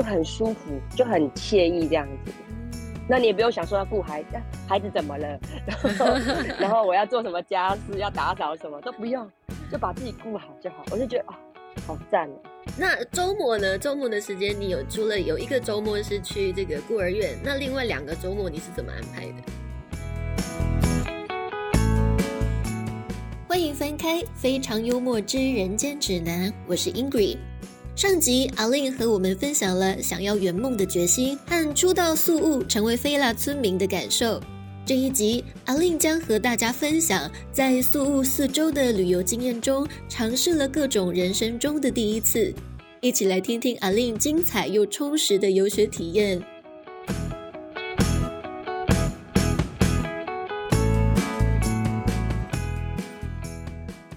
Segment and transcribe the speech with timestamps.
[0.00, 2.32] 就很舒服，就很惬意这样子。
[3.06, 6.06] 那你也不用想说要顾孩子，孩子怎么了，然 后
[6.58, 9.30] 然后我要做什么家事，要打扫什么都不用，
[9.70, 10.82] 就把自己顾好就好。
[10.90, 11.38] 我就觉得啊，
[11.86, 12.32] 好赞哦。
[12.78, 13.76] 那周末呢？
[13.76, 19.34] 周末的时间你有除了有一个周末是去这个孤儿院，那另外两个周末你是怎么安排的？
[23.46, 27.36] 欢迎翻开《非常幽默之人间指南》，我是 Ingrid。
[28.00, 34.40] 上集阿令和我们分享了想要圆梦的决心和初到宿务成为菲拉村民的感受。
[34.86, 42.54] 这一集阿令将和大家分享在宿务四周的旅游经验中，尝试了各种人生中的第一次。
[43.02, 46.42] 一起来听听阿令精彩又充实的游学体验。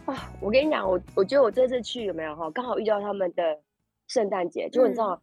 [0.06, 3.44] 啊，我跟你讲，我我觉得我这次去有没有哈，刚好遇到他们的。
[4.14, 5.20] 圣诞节就你知道，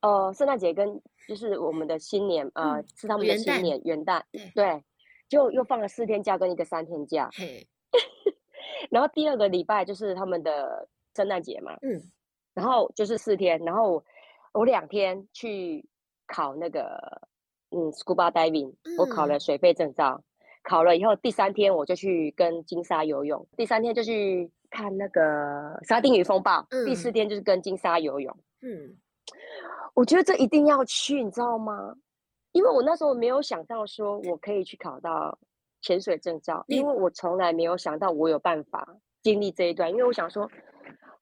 [0.00, 4.22] 呃，圣诞节跟就是我们的新年，呃，是他们的新年元旦，
[4.54, 4.84] 对，
[5.28, 7.28] 就又放了四天假跟一个三天假，
[8.90, 12.00] 然后第二个礼拜就是他们的圣诞节嘛，嗯，
[12.54, 14.04] 然后就是四天，然后
[14.52, 15.84] 我两天去
[16.28, 17.20] 考那个
[17.70, 20.22] 嗯 scuba diving，我考了水肺证照，
[20.62, 24.52] 考了以后第三天我就去跟金沙游泳，第三天就去。
[24.70, 28.36] 看那个沙丁鱼风暴，第四天就是跟金沙游泳。
[28.60, 28.96] 嗯，
[29.94, 31.94] 我觉得这一定要去，你知道吗？
[32.52, 35.38] 因为我那时候没有想到说我可以去考到
[35.80, 39.88] 潜水证照，因为我从来没有想到我有办法经历这一段。
[39.88, 40.50] 因为我想说，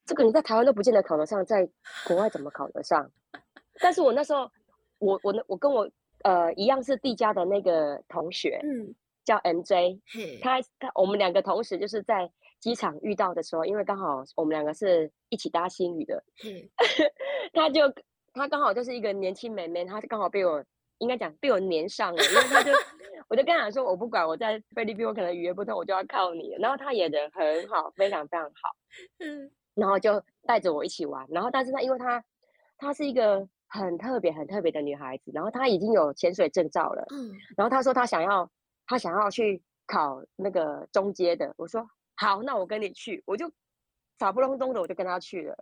[0.05, 1.69] 这个你在台湾都不见得考得上，在
[2.07, 3.09] 国外怎么考得上？
[3.79, 4.49] 但是我那时候，
[4.99, 5.87] 我我我跟我
[6.23, 9.99] 呃一样是地家的那个同学，嗯，叫 MJ，
[10.41, 12.29] 他他我们两个同时就是在。
[12.67, 16.69] 机场遇到的时候，因为刚好我们两个是一起搭新宇的，嗯
[17.53, 17.81] 他就
[18.33, 20.61] 他刚好就是一个年轻妹妹，他刚好被我
[20.97, 22.73] 应该讲被我粘上了，因为他就
[23.29, 26.57] 我就跟他说，我不管我在菲律宾，我可能语言不通，我就要靠你。
[26.59, 28.75] 然后他也人很好，非常非常好，
[29.19, 31.25] 嗯，然后就带着我一起玩。
[31.29, 32.21] 然后但是他因为他
[32.77, 38.51] 他是一个很特别很特别的女孩子，然后她已经有潜水证照了，嗯，然后她说她想要
[38.85, 41.87] 她想要去考那个中阶的，我说。
[42.17, 43.49] 好，那我跟你去，我就
[44.19, 45.55] 傻不隆咚的我就跟他去了。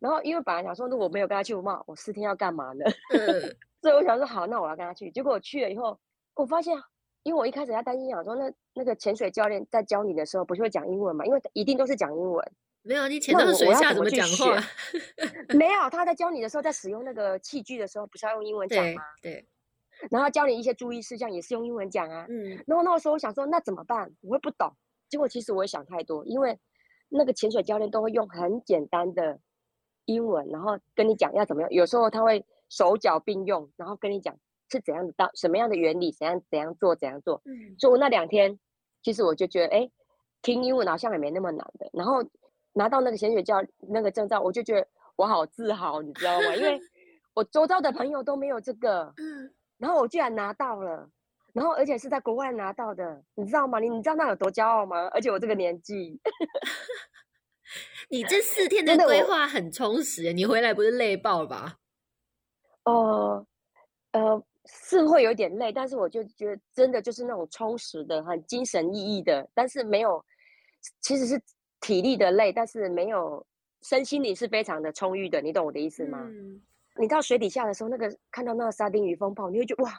[0.00, 2.84] 然后因为本来想说，如果没有跟他去，我嘛，我四天要干嘛呢？
[3.80, 5.10] 所以我想说，好，那我要跟他去。
[5.10, 5.96] 结果我去了以后，
[6.34, 6.74] 我发现，
[7.22, 11.24] 因为我一开始在担心，想说，那那个潜水教练在教你的时候，不是会讲英文嘛？
[11.26, 12.52] 因为一定都是讲英文。
[12.82, 14.56] 没有，你潜到水下怎么讲话？
[15.54, 19.02] 没有，他在教你的时候，在使用那个器具的时候，不是要用英文讲吗？
[19.20, 19.46] 对。
[20.10, 22.24] 然后教你一些注意事项，也是用英文讲啊。
[22.30, 22.50] 嗯。
[22.66, 24.10] 然后那个时候我想说，那怎么办？
[24.22, 24.72] 我会不懂。
[25.08, 26.58] 结果其实我也想太多，因为
[27.08, 29.40] 那个潜水教练都会用很简单的
[30.04, 31.70] 英文，然后跟你讲要怎么样。
[31.70, 34.36] 有时候他会手脚并用，然后跟你讲
[34.70, 37.40] 是怎样的道，什么样的原理，怎样怎样做，怎样做。
[37.46, 38.58] 嗯，所以我那两天，
[39.02, 39.90] 其实我就觉得，哎，
[40.42, 41.88] 听英文好像也没那么难的。
[41.92, 42.22] 然后
[42.74, 44.86] 拿到那个潜水教那个证照，我就觉得
[45.16, 46.54] 我好自豪，你知道吗？
[46.54, 46.78] 因为
[47.34, 51.08] 我周遭的朋友都没有这个，嗯，然后我居然拿到了。
[51.54, 53.78] 然后，而且是在国外拿到的，你知道吗？
[53.80, 55.08] 你你知道那有多骄傲吗？
[55.08, 56.20] 而且我这个年纪，
[58.10, 61.78] 你这四天 的规划很充实，你回来不是累爆吧？
[62.84, 63.46] 呃
[64.12, 70.24] 呃，是会有点累，但是我就觉得真的就是那种充实的、很精神奕奕的，但是没有，
[71.00, 71.40] 其实是
[71.80, 73.44] 体力的累，但是没有
[73.82, 76.24] 身心里是非常的充裕的，你懂我的意思吗？
[76.96, 79.92] 你到水底下的时候，那个看到那个沙丁鱼风暴，你会觉得哇！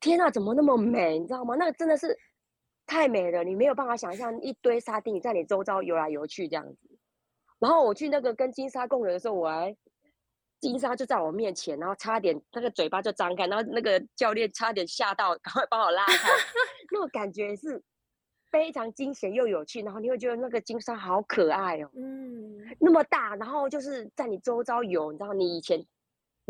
[0.00, 1.18] 天呐，怎么那么美？
[1.18, 1.54] 你知道吗？
[1.56, 2.18] 那个真的是
[2.86, 6.98] 太美了，你没有办法想象一堆沙丁鱼在你周遭游来游去这样子。
[7.58, 9.76] 然后我去那个跟金沙共游的时候，我还
[10.58, 16.28] 金沙就在我面前，然后差点那个嘴巴就张开，然后那个教练差点吓到，赶快帮我拉开。
[16.90, 17.82] 那种感觉是
[18.50, 25.84] 非常惊险又有趣，然后你会觉得那个金沙好可爱哦，嗯，那么大，然后就是在你周遭游，你知道你以前。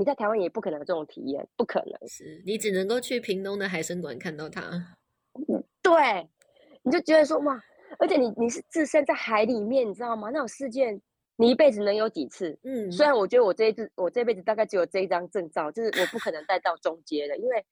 [0.00, 4.96] 你在台湾也不可能有这种体验，不可能是你只能够去屏东的海参馆看到它。
[5.82, 6.26] 对，
[6.82, 7.62] 你就觉得说哇，
[7.98, 10.30] 而且你你是置身在海里面，你知道吗？
[10.30, 10.98] 那种事件
[11.36, 12.58] 你一辈子能有几次？
[12.62, 17.62] 嗯，虽然我觉得我这一次我这辈子大概只有这一张证照，就是我不可能带到中阶的，因为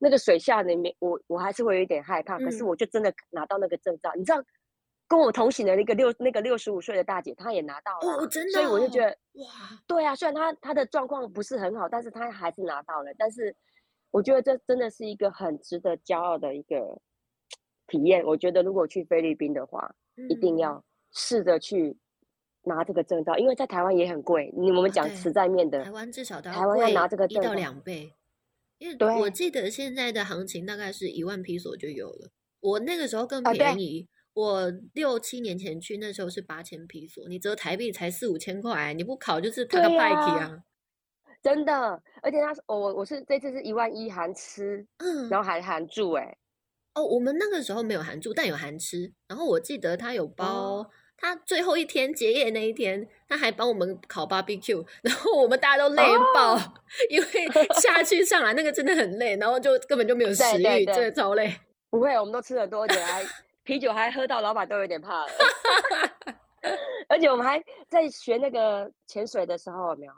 [0.00, 2.36] 那个水下里面我我还是会有一点害怕。
[2.40, 4.42] 可是我就真的拿到那个证照，你知道。
[5.08, 13.12] 跟我同行的那个六那个六十五岁的大姐，她也拿到了，所以我就觉得哇，对啊，虽然她她的状况不是很好，但是她还是拿到了。
[13.16, 13.54] 但是
[14.10, 17.00] 我觉得这真的是一个很值得骄傲的一个
[17.86, 18.24] 体验。
[18.24, 19.94] 我觉得如果去菲律宾的话，
[20.28, 21.96] 一定要试着去
[22.64, 24.52] 拿这个证照，因为在台湾也很贵。
[24.56, 28.12] 你我们讲实在面的，台湾至少台湾要拿这个一到两倍。
[28.78, 32.30] 因为我记得现在的行情大概是一万披索就有了。
[32.60, 34.06] 我那个时候更便宜，
[34.36, 40.58] 我六七年前去那时候是八千披索，你折台币才四五千块，你不考就是他个 bike 啊。
[41.42, 46.36] 真的，而且他我我是这次是一万一含吃，嗯，然后还含住哎。
[46.94, 49.10] 哦，我们那个时候没有含住，但有含吃。
[49.26, 56.02] 然后我记得他有包，他最后一天结业那一天，他还帮我们烤 barbecue，然后我们大家都累
[56.34, 56.58] 爆，
[57.08, 57.26] 因为
[57.80, 61.54] 下去上来那个真的很累，然后就根本就没有 食欲，真的超累。
[61.88, 63.24] 不会，我们都吃了多久，还
[63.66, 65.32] 啤酒还喝到老板都有点怕了。
[67.08, 70.12] 而且我们还在学那个潜水的时候，有没有？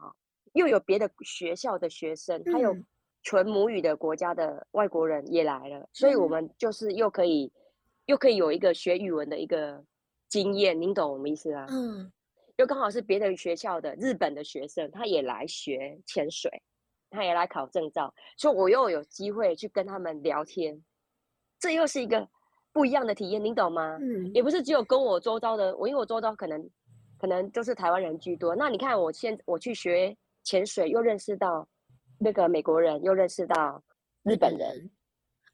[0.52, 2.76] 又有别的学校的学生，还有。
[3.24, 7.52] 纯母语的国家的外国人也来了，所以我们就是又可以
[8.06, 9.84] 又可以有一个学语文的一个
[10.28, 11.66] 经验，您懂我们意思啊？
[11.68, 12.10] 嗯，
[12.56, 16.62] 又刚好是别的学校的日本的学生，他也来学潜水，
[17.10, 20.82] 他也来考证照，所以我又有机会去跟他们聊天，
[21.58, 22.26] 这又是一个
[22.78, 23.98] 不一样的体验，你懂吗？
[24.00, 26.70] 嗯，也不是只有跟我周遭的，我因为我周遭可能
[27.18, 31.66] 可能就是台湾人居多，那你看我现我去学潜水，又认识到。
[32.20, 33.80] 那个美国人又认识到
[34.24, 34.90] 日本人，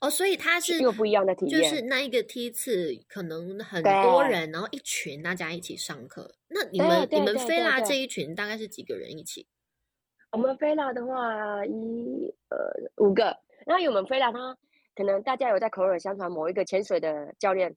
[0.01, 6.35] 哦，所以他是又不一样的体验，就是那一个梯次可能很多人，然后一群大家一起上课。
[6.49, 9.47] 那你们你们菲拉这一群大概是几个人一起？
[10.33, 12.57] 我们菲拉的话，一呃
[12.97, 13.25] 五个。
[13.67, 14.57] 然后我们菲拉，他
[14.95, 17.75] 可能大家有在口耳相传，某一个潜水的教练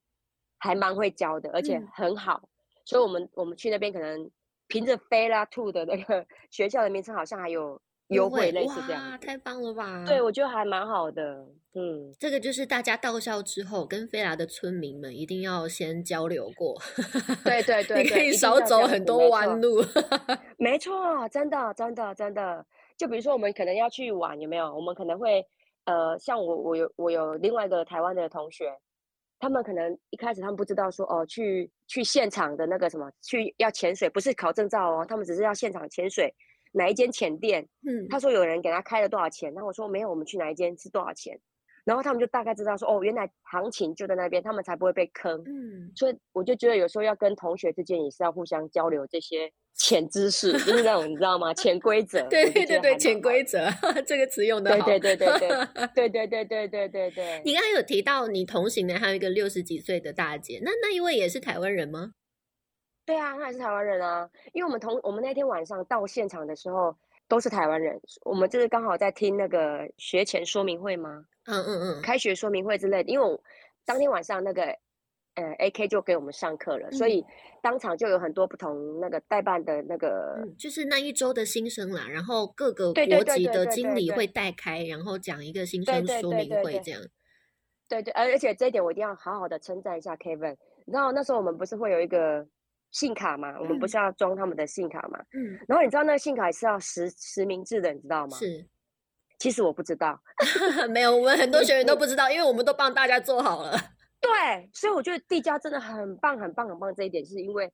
[0.58, 2.50] 还蛮会教的，而且很好。
[2.86, 4.30] 所以我们我们去那边可能
[4.68, 7.82] 凭着飞拉 Two 的那个 学校的名称，好像还有。
[8.12, 10.06] 优惠类似这样，太棒了吧？
[10.08, 11.46] 对，我觉得还蛮好的。
[11.74, 16.82] 嗯，这个就是大家到校之后，跟菲拉的村民们一定要先交流过。
[17.44, 19.84] 对对对，你可以少走很多弯路。
[20.58, 22.66] 没错，真的真的真的。
[22.96, 24.74] 就比如说，我们可能要去玩，有没有？
[24.74, 25.46] 我们可能会
[25.88, 28.72] 呃，像我我有我有另外一个台湾的同学，
[29.40, 36.34] 他们可能一开始他们不知道说哦，去去现场的那个什么，去要潜水，不是考证照哦，他们只是要现场潜水。
[36.74, 37.68] 哪一间浅店？
[37.88, 41.40] 嗯，他说有人给他开了多少钱，然后我说没有，我们去哪一间是多少钱，
[41.86, 45.42] 然后他们就大概知道说哦，原来行情就在那边，他们才不会被坑。
[45.46, 51.54] 嗯，所以我就觉得有时候要跟同学之间也是要互相交流这些潜知识，就是那种你知道吗？
[51.54, 52.22] 潜规则。
[52.30, 53.70] 对对对对，潜规则
[54.06, 54.86] 这个词用的好。
[54.86, 55.48] 对对对对
[55.96, 57.42] 对对对对对对对对。
[57.46, 62.12] 你刚刚有提到你同行的还有一个六十几岁的大姐，那那一位也是台湾人吗？
[63.06, 64.28] 对啊，她也是台湾人啊。
[64.52, 66.94] 因为我们同我们那天晚上到现场的时候
[67.28, 71.24] 都是台湾人，我们就是刚好在听那个学前说明会吗？
[71.46, 73.10] 嗯嗯嗯，开学说明会之类的。
[73.10, 73.40] 因为我
[73.86, 74.76] 当天晚上那个
[75.38, 77.24] 呃 AK 就给我们上课了，所以
[77.62, 82.06] 当场就有很多不同那个代办的那个，就是那一周的新生啦。
[82.10, 87.02] 然后各个国籍的经理会带开，然后讲一个新生说明会这样。
[87.88, 90.58] 对对，而而且这一点我一定要好好的称赞一下 Kevin。
[90.86, 92.46] 然后那时候我们不是会有一个。
[92.90, 95.20] 信卡嘛，我们不是要装他们的信卡嘛？
[95.34, 98.38] 嗯，然后你知道那个信卡是要实实名制的，你知道吗？
[98.38, 98.66] 是，
[99.38, 100.18] 其实我不知道，
[100.90, 103.78] 没有，我们很多学员都不知道，因为我们都帮大家做好了。
[104.20, 106.94] 对，所以我觉得地家真的很棒，很棒，很棒。
[106.94, 107.72] 这一点是因为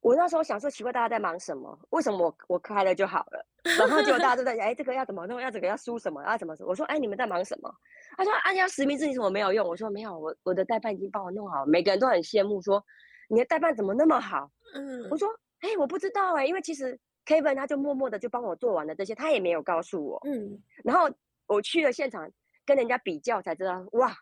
[0.00, 1.78] 我那时候想说，奇怪，大家在忙什么？
[1.90, 3.46] 为什么我我开了就好了？
[3.78, 5.40] 然后结果大家都在， 哎，这个要怎么弄？
[5.40, 6.22] 要这个要输什么？
[6.24, 6.54] 要怎么？
[6.60, 7.72] 我说，哎，你们在忙什么？
[8.16, 9.66] 他说，啊，要实名制，你怎么没有用？
[9.66, 12.84] 我说，没有，我我的代办已经帮我弄好，每个人都很羡慕说。
[13.28, 14.50] 你的代办怎么那么好？
[14.74, 15.28] 嗯，我说，
[15.60, 20.20] 哎，我不知道哎，因为其实 Kevin 他就默默的就帮我做完了这些，他也没有告诉我。
[20.26, 21.10] 嗯，然后
[21.46, 22.30] 我去了现场
[22.66, 24.14] 跟人家比较才知道，哇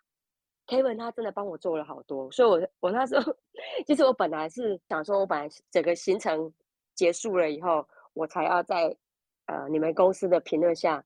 [0.66, 2.30] ，Kevin 他真的帮我做了好多。
[2.30, 3.34] 所以，我我那时候
[3.86, 6.52] 其实我本来是想说，我本来整个行程
[6.94, 8.96] 结束了以后，我才要在
[9.46, 11.04] 呃你们公司的评论下。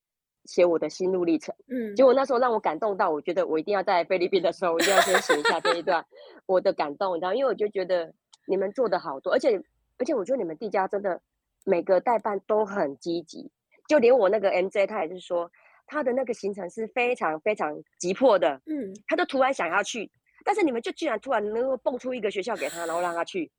[0.49, 6.07] 写我的心路历程，嗯，结果那时候让我感动到，我觉得我一定要在菲律宾的时候，我一定要先写一下这一段
[6.47, 8.15] 我的感动，你知道，因为我就觉得
[8.47, 9.61] 你们做的好多，而且
[9.99, 11.21] 而且我觉得你们地家真的
[11.65, 13.51] 每个代办都很积极，
[13.89, 15.51] 就连我那个 MJ 他也是说
[15.87, 20.11] 他的那个行程是非常非常急迫的，嗯，他就突然想要去，
[20.45, 23.51] 但是你们就居然突然能够蹦出一个学校给他，然后让他去，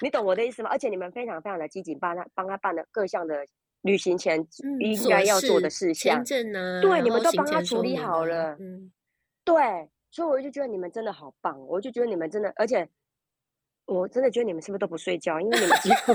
[0.00, 0.70] 你懂我的意思吗？
[0.70, 3.46] 而且你们非常非常的积极，帮他帮他办了各项的。
[3.82, 4.44] 旅行前
[4.80, 6.24] 应该要做的事项，
[6.82, 8.56] 对，你们都帮他处理好了。
[8.58, 8.90] 嗯，
[9.44, 9.54] 对，
[10.10, 12.88] 所以我就觉得你们真的好棒，我就觉得你们真的，而且
[13.84, 15.38] 我真的觉得你们是不是都不睡觉？
[15.40, 16.12] 因为你们几乎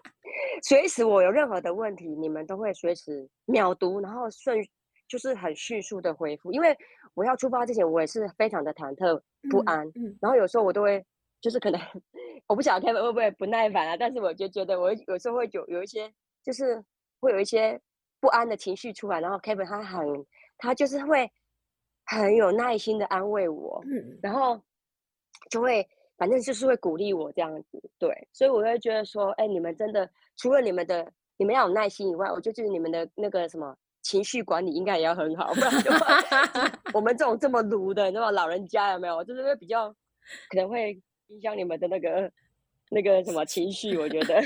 [0.62, 4.62] 随时我有任何的问题，你们都会随时秒读，然后顺
[5.08, 6.52] 就是很迅速的回复。
[6.52, 6.76] 因为
[7.14, 9.20] 我要出发之前，我也是非常的忐忑
[9.50, 9.86] 不安。
[9.94, 11.04] 嗯，然后有时候我都会
[11.40, 11.80] 就是可能
[12.46, 16.82] 我不晓得 Kevin 会不会不耐烦啊，但是我就觉得我有时候会有有一些，就是
[17.20, 17.80] 会有一些
[18.20, 20.26] 不安的情绪出来，然后 Kevin 他很，
[20.58, 21.30] 他就是会
[22.04, 24.60] 很有耐心的安慰我，嗯，然后
[25.50, 25.86] 就会
[26.16, 36.22] 反正就是会鼓励我这样子，对，所以我会觉得说，哎，你们真的除了你们的你们要有耐心以外，我就觉得你们的那个什么情绪管理应该也要很好，不然的话，
[36.94, 39.90] 我们这种这么鲁的那么老人家有没有，就是会比较
[40.48, 41.00] 可能会。
[41.28, 42.30] 影响你们的那个
[42.88, 44.36] 那个什么情绪，我觉得。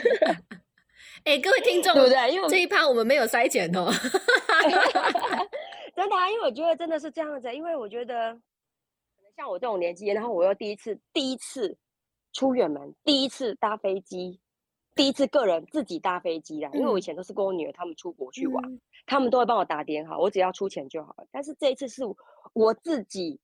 [1.24, 2.32] 哎，各位听众，对不对？
[2.32, 3.92] 因为这一趴我们没有筛检哦。
[5.94, 11.76] 真的，因为我觉得真的是这样子，因为我觉得可能像我这种年纪，然后我又第一次第一次
[12.32, 14.40] 出远门，第一次搭飞机，
[14.94, 16.70] 第一次个人自己搭飞机啦。
[16.72, 21.26] 因为我以前都是跟我女儿他们出国去玩，他们都会帮我打点好，我只要出钱就好了。
[21.30, 22.02] 但是这一次是
[22.52, 23.40] 我自己。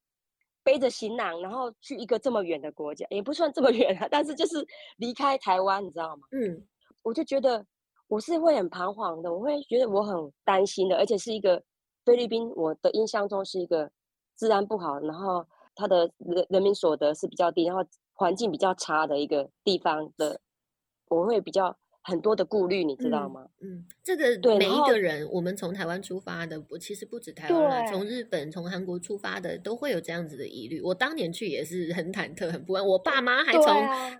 [0.67, 6.27] 背着行囊，然后去一个这么远的国家，也不算这么 远啊，但是就是离开台湾，你知道吗？
[6.33, 6.67] 嗯，
[7.05, 7.65] 我就觉得
[8.09, 11.63] 我是会很彷徨的，我会觉得我很担心的，而且是一个
[12.05, 13.89] 菲律宾，我的印象中是一个
[14.37, 15.47] 治安不好，然后
[15.77, 17.85] 他的人人民所得是比较低，然后
[18.15, 20.41] 环境比较差的一个地方的，
[21.07, 21.79] 我会比较。
[22.09, 23.45] 很多的顾虑，你知道吗？
[23.61, 30.81] 嗯，这个每一个人，我们从台湾出发的，不，其实不止台湾，从日本、从韩国出发的，都会有这样子的疑虑。
[30.81, 32.87] 我当年去也是很忐忑、很不安。
[32.87, 33.65] 我爸妈还从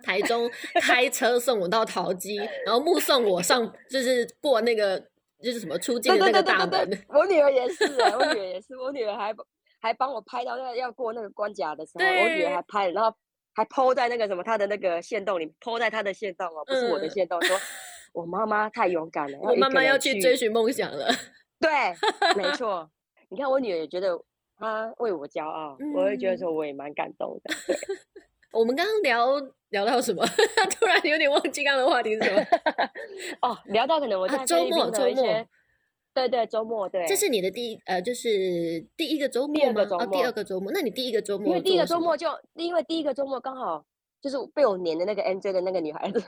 [0.03, 0.51] 台中
[0.81, 4.99] 开车送我到桃机，然后目送我上，就是过那个
[5.41, 7.05] 就是什么出境的那个大门。
[7.07, 9.33] 我女儿也是，我女儿也是，我女儿还
[9.79, 13.15] 还帮我拍到要要过那个关卡的时候，我女儿还拍了，然后。
[13.57, 17.41] 还抛在那个什么他的那个线洞里，抛在他的线洞哦，不是我的线洞。
[17.41, 17.57] 说
[18.13, 21.09] 我妈妈太勇敢了，我妈妈要去追寻梦想了。
[21.59, 21.71] 对，
[22.35, 22.87] 没 错。
[23.29, 24.09] 你看我女儿也觉得
[24.59, 27.51] 她为我骄傲，我会觉得说我也蛮感动的。
[28.53, 30.23] 我们刚刚聊聊到什么？
[30.79, 32.39] 突然有点忘记刚刚的话题是什么。
[33.41, 35.47] 哦，聊到可能我在周末周末。
[36.17, 39.83] 对对，周末对，这是你的第一呃，就是第一个周末吗？
[39.91, 40.71] 哦，第二个周末。
[40.71, 43.85] 那你第一个周末，因为第一个周末就因为第一个周末刚好
[44.19, 46.23] 就是被我黏的那个 NJ 的那个女孩子，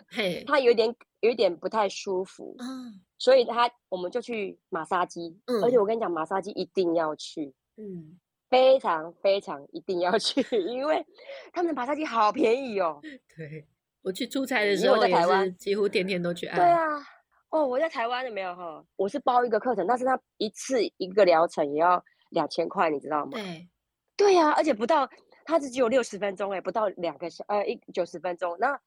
[0.46, 11.03] 她有点有点不太舒服，嗯所以她我们就去马杀鸡，而且我跟你讲，马杀鸡一定要去，嗯，非常非常一定要去， 因为
[11.51, 13.00] 他们的马杀鸡好便宜哦。
[13.01, 13.65] 对，
[14.03, 16.58] 我去出差的时候，在台湾几乎天天都去按。
[16.60, 17.03] 对啊。
[17.50, 23.32] 哦，我在台湾的没有哈，我是包一个课程，但是他一次一个疗程也要两千块，你知道吗？
[23.32, 23.68] 对，
[24.15, 25.10] 对呀，而且不到，
[25.46, 28.56] 它是只有六十分钟哎，不到两个小呃一九十分钟。
[28.60, 28.79] 那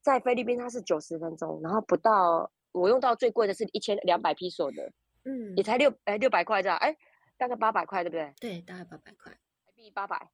[0.00, 4.92] 在菲律宾它是九十分钟，然后不到我用到最贵的是一千两百披索的，
[5.24, 6.96] 嗯，也才六哎六百块这样，哎
[7.36, 8.32] 大概八百块对不对？
[8.38, 10.30] 对，大概八百块，台币八百，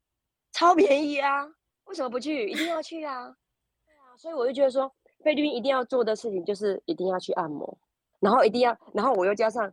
[0.53, 1.47] 超便宜啊！
[1.85, 2.51] 为什么不去？
[2.51, 3.35] 一定要去啊！
[3.87, 4.95] 对啊，所以我就觉得说。
[5.23, 7.79] 菲律宾一定要做的事情就是一定要去按摩，
[8.21, 9.73] 然后一定要，然后我又加上，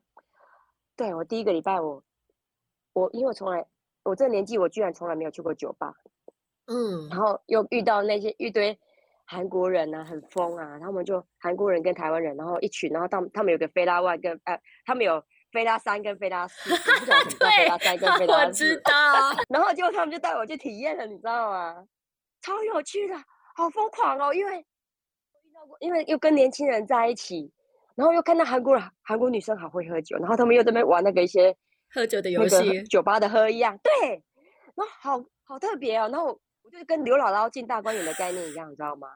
[0.95, 2.03] 对我第一个礼拜我，
[2.93, 3.65] 我因为从来
[4.03, 5.93] 我这个年纪我居然从来没有去过酒吧，
[6.65, 8.77] 嗯，然后又遇到那些一堆
[9.25, 16.69] 韩国人啊，很疯啊，他们就韩国人跟台湾人，然后一群，然后他们他们有个菲拉万跟呃，他们有菲拉三跟菲拉四，
[17.39, 18.91] 对，菲拉三跟菲拉四，我知道，
[19.47, 21.87] 然后结果他们就带我去体验了，你知道吗？
[22.41, 23.15] 超有趣的，
[23.55, 24.65] 好疯狂哦，因为。
[25.79, 27.51] 因为又跟年轻人在一起，
[27.95, 31.55] 然后又看到韩国人、韩国女生好会喝酒，然后他们又在那边玩那个一些
[31.93, 34.09] 喝酒的游戏，酒吧的喝一样，对，
[34.75, 36.09] 然后好好特别哦。
[36.11, 39.07] 然后我就跟刘姥姥进大观园的概念一样，你知道吗？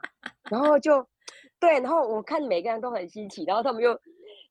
[0.50, 1.06] 然后就
[1.60, 4.00] 对，然后我看每个人都很新奇，然后他们又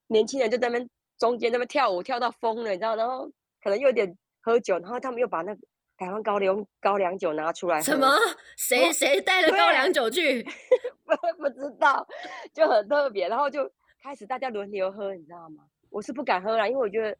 [0.09, 2.97] 年轻人就在那边中间那边跳舞跳到疯了，你知道？
[2.97, 3.31] 然后
[3.63, 5.61] 可能又有点喝酒，然后他们又把那个。
[5.99, 8.09] 台湾高粱高粱酒拿出来，什么？
[8.57, 10.43] 谁谁带了高粱酒去？
[11.17, 12.07] 不 不知道，
[12.53, 13.29] 就很特别。
[13.29, 13.71] 然后就
[14.03, 15.65] 开始大家轮流喝，你知道吗？
[15.91, 17.11] 我是不敢喝啦，因为我觉得，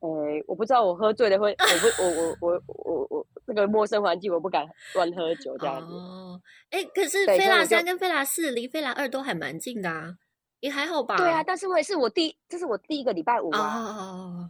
[0.00, 0.08] 呃，
[0.46, 2.08] 我不知道我喝醉了会，我不，我
[2.40, 5.92] 我我我我那个陌生环境我不敢乱喝酒这样子。
[5.92, 10.14] 哦，哎，可是菲拉三跟菲拉四离菲拉二都还蛮近的啊，
[10.60, 11.16] 也还好吧？
[11.16, 14.48] 对啊，但是我也是我第，这是我第一个礼拜五啊。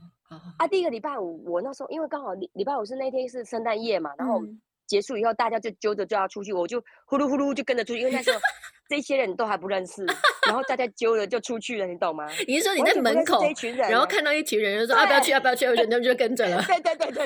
[0.58, 4.40] 啊，第一个礼拜五，我那时候因为刚好礼礼拜五是那天是圣诞夜嘛，然后
[4.88, 8.40] 结束以后大家就揪着就要出去，我就呼噜呼噜就跟着出去，因为那时候
[8.88, 10.04] 这些人都还不认识，
[10.46, 12.26] 然后大家揪着就出去了，你懂吗？
[12.48, 13.42] 你是说你在门口，
[13.90, 17.24] 然后看到一群人就说啊不要去啊不要去，我人就跟着了， 对对对对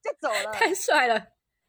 [0.00, 1.18] 就走了， 太帅了，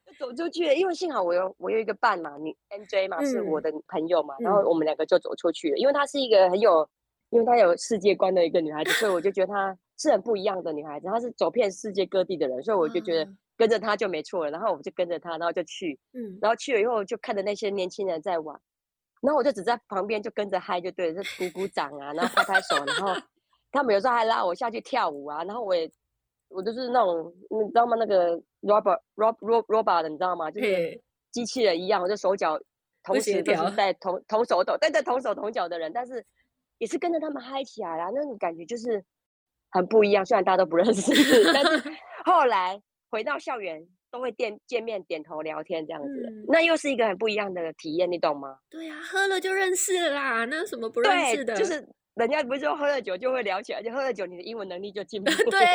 [0.06, 6.88] 就走出去了，因为幸好我有我有一个伴嘛，女 NJ 嘛是我的朋友嘛，然后我们两个就走出去了，因为她是一个很有，
[7.32, 9.78] 因为她有世界观的一个女孩子，所以我就觉得她。
[10.02, 13.30] 是很不一样的女孩子，她是走遍世界各地的人，所以我就觉得
[13.60, 14.52] 跟着他就没错了。
[14.52, 18.58] 然后我就跟着他，然后就去，嗯，然后去了以后就看着那些年轻人在玩，
[19.22, 23.14] 然后我就只在旁边就跟着嗨就对了，就鼓鼓掌啊，然后拍拍手，然后
[23.70, 25.92] 他们有时候还拉我下去跳舞啊，然后我也
[26.48, 27.98] 我就是那种你知道吗？
[28.00, 30.50] 那个 robot rob rob robot 的你知道吗？
[30.50, 31.02] 就是
[31.32, 32.58] 机器人一样，我就手脚
[33.04, 36.26] 同时都是在 同同手同但在同手同脚的人，但是
[36.78, 39.04] 也是跟着他们嗨起来啦，那种感觉就是
[39.70, 40.26] 很不一样。
[40.26, 41.12] 虽然大家都不认识，
[41.54, 41.84] 但是
[42.26, 48.58] 后来回到校园都会见见面、点头聊天这样子，那又是一个很不一样的体验，你懂吗？
[48.70, 51.56] 对呀，喝了就认识啦，那有什么不认识的？
[51.56, 55.32] 就是人家不是说喝了酒就会聊起来，就喝了酒你的英文能力就进步。
[55.50, 55.60] 对。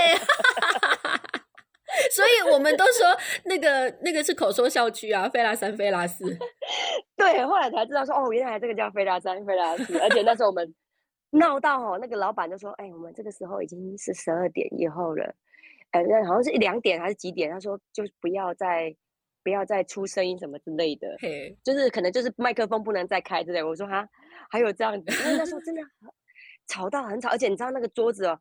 [2.10, 3.06] 所以我们都说
[3.44, 6.24] 那个那个是口说校区啊，菲拉三、菲拉四。
[7.16, 9.96] 对，后来才知道说哦，原来这个叫菲拉三、菲拉四。
[9.98, 10.74] 而且那时候我们
[11.30, 15.34] 闹到哦，那个老板就说：“哎，我们这个时候已经是十二点以后了，
[16.26, 18.94] 好像是一两点还是几点？”他说：“就不要再
[19.42, 21.16] 不要再出声音什么之类的，
[21.62, 24.08] 就是可能就是麦克风不能再开之类。”我说：“哈，
[24.50, 25.82] 还有这样子？”因为那时候真的
[26.66, 28.38] 吵到很吵，而且你知道那个桌子哦。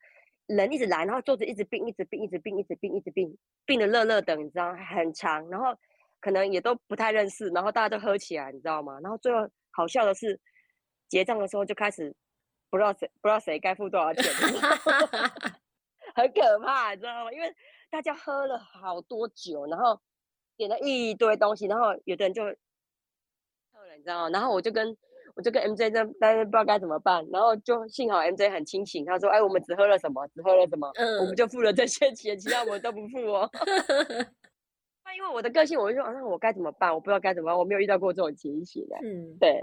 [0.48, 5.68] 人一直来，然后桌子一直并，一直并，一直并，一直并，一直并，并的乐乐的，你知道，很长，然后
[6.20, 9.00] 可能也都不太认识，然后大家都喝起来，你知道吗？
[9.02, 10.38] 然后最后好笑的是，
[11.08, 12.14] 结账的时候就开始
[12.70, 14.24] 不知道谁不知道谁该付多少钱，
[16.14, 17.32] 很可怕，你知道吗？
[17.32, 17.54] 因为
[17.90, 20.00] 大家喝了好多酒，然后
[20.58, 22.50] 点了一堆东西，然后有的人就喝
[23.86, 24.30] 了，你知道吗？
[24.30, 24.96] 然后我就跟。
[25.36, 30.28] 我就跟 MJ 在，但是不知道该怎么办，然后就幸好 MJ 很清醒，他说：“哎，我们只喝了什么？
[30.28, 30.88] 只喝了什么？
[30.94, 33.50] 嗯我们就付了这些钱，其他我们都不付哦。
[35.04, 36.94] ”那因为我的个性，我就说：“那我该怎么办？
[36.94, 39.60] 我不知道该怎么办，我没有遇到过这种情形。”嗯，对。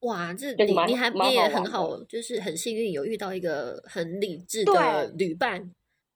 [0.00, 5.72] 哇，这你你还你也很好，就是很幸运有遇到一个很理智的旅伴。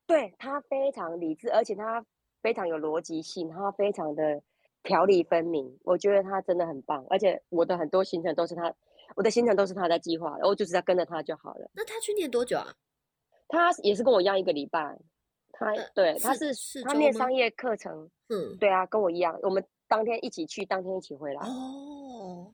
[0.07, 2.05] 对他非常理智，而且他
[2.43, 4.43] 非常有逻辑性，他非常的。
[4.87, 8.71] 条理分明，我觉得他真的很棒，而且我的很多行程都是他，
[9.17, 11.71] 我的行程都是他在计划，我就只要跟着他就好了。
[11.73, 12.75] 那他去念多久啊？
[13.49, 14.95] 他也是跟我一样一个礼拜。
[15.53, 18.11] 他对，他是他念商业课程。
[18.29, 21.41] 嗯，对啊，跟我一样，我们当天一起去，当天一起回来。
[21.41, 22.53] 哦，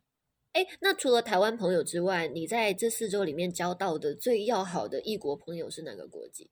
[0.53, 6.51] 哎，那除了台湾朋友之外，你在这四周里面交到的最要好的异国朋友是哪个国籍？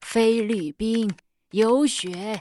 [0.00, 1.12] 菲律宾
[1.50, 2.40] 游学。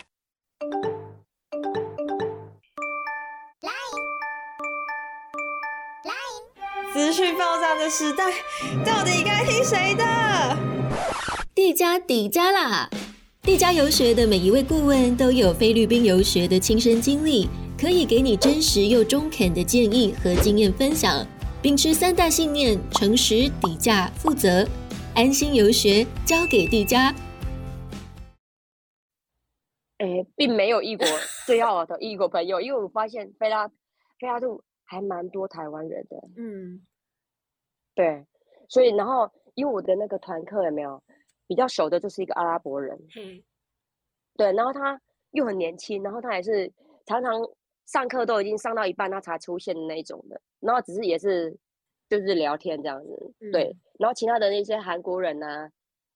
[6.93, 8.31] 资讯爆炸的时代，
[8.85, 10.03] 到底该听谁的？
[11.55, 12.87] 地加底加啦！
[13.41, 17.49] 地加游学的每一位顾问都有菲律宾游学的亲身经历，
[17.83, 21.27] 可以给你真实又中肯的建议和经验分享。
[21.61, 24.65] 秉持三大信念：诚实、底价、负责，
[25.13, 27.13] 安心游学，交给地家。
[29.97, 31.05] 哎，并没有异国
[31.45, 34.63] 最好的异国朋友，因为我发现菲拉菲拉度。
[34.85, 36.85] 还蛮多台湾人的，嗯，
[37.95, 38.27] 对，
[38.67, 41.01] 所以然后因为我的那个团课有没有
[41.47, 43.41] 比较熟的，就是一个阿拉伯人，嗯，
[44.35, 46.71] 对，然后他又很年轻，然后他也是
[47.07, 47.41] 常常
[47.85, 51.57] 上课都已经上到一半，他才出现的那种的，然后只是也是
[52.09, 55.69] 就是聊天这样子，对，然后其他的那些韩国人呢，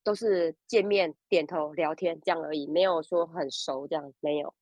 [0.04, 4.54] 都是见面点头聊天这样而已，没有说很熟这样，没有，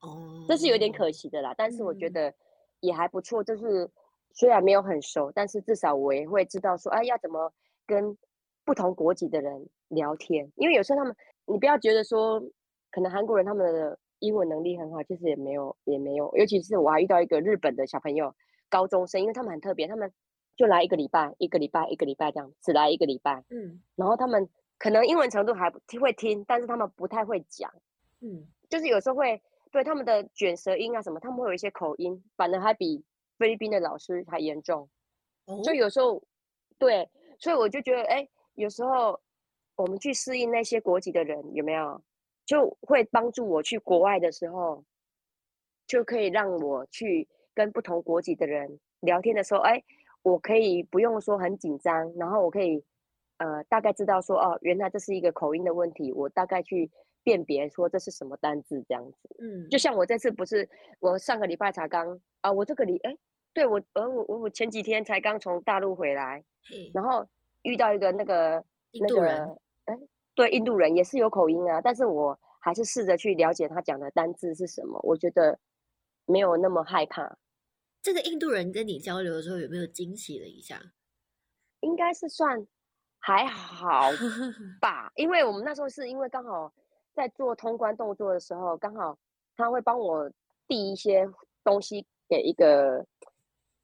[0.00, 2.34] 哦，这是有点可惜的啦，但是我觉得。
[2.80, 3.90] 也还不错，就是
[4.34, 7.50] 虽然没有很熟，但是至少我也会知道说，哎，要怎么
[7.86, 8.14] 跟
[8.62, 10.52] 不同国籍的人聊天。
[10.56, 12.38] 因为有时候他们，你不要觉得说，
[12.90, 16.34] 可能韩国人他们的英文能力很好，其实也没有，也没有。
[16.36, 18.34] 尤其是我还遇到一个日本的小朋友，
[18.68, 20.12] 高中生，因为他们很特别，他们
[20.56, 23.44] 就来一个礼拜，一个礼拜，一个礼拜这样，只来一个礼拜。
[23.50, 23.80] 嗯。
[23.96, 27.70] 然后他们可能英文程度还会听，但是他们不太会讲。
[28.20, 28.46] 嗯。
[28.68, 29.40] 就是有时候会。
[29.74, 33.04] 对他们的卷舌音啊什么，他们会有一些口音，反而还比
[33.36, 34.88] 菲律宾的老师还严重。
[35.64, 36.22] 所以有时候，
[36.78, 37.10] 对，
[37.40, 39.20] 所以我就觉得，哎，有时候
[39.74, 42.00] 我们去适应那些国籍的人，有没有
[42.46, 44.84] 就会帮助我去国外的时候，
[45.86, 49.82] 就可以让我去跟不同国籍的人聊天的时候，哎，
[50.22, 52.84] 我可以不用说很紧张，然后我可以
[53.38, 56.90] 呃大概知道说，哦，原来这是一个口音的问题，我大概去。
[57.26, 60.68] 辨别说这是什么单字这样子，嗯，就像我这次不是，
[61.00, 63.16] 我上个礼拜才刚啊，我这个礼哎，
[63.54, 66.44] 对我，呃，我我我前几天才刚从大陆回来，
[66.92, 67.26] 然后
[67.62, 69.98] 遇到一个那个印度人，哎，
[70.34, 75.58] 对，印度人也是有口音啊，但是我还是试着去了解他讲的单字是什么，我觉得
[76.26, 77.36] 没有那么害怕。
[78.02, 80.80] 这个印度人跟你交流的时候有没有惊喜了一下？
[81.80, 82.66] 应该是算
[83.18, 84.10] 还好
[84.80, 86.72] 吧，因为我们那时候是因为刚好。
[87.16, 89.16] 在做通关动作的时候，刚好
[89.56, 90.28] 他会帮我
[90.66, 91.30] 递一些
[91.62, 93.06] 东西给一个，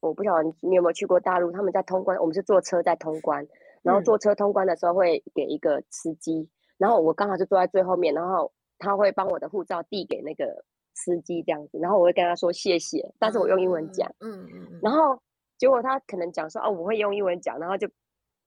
[0.01, 3.47] 我不晓得你有没有去过大陆，他们在通关，我们是坐车在通关，
[3.83, 10.63] 然后坐车通关的时候会给一个司机，然后我刚好就坐在最后面，然后他会帮我的护照递给那个
[10.93, 15.21] 司机这样子，然后我会跟他说谢谢，但是我用英文讲，嗯嗯嗯，然后
[15.57, 17.89] 结果他可能讲说哦我会用英文讲，然后就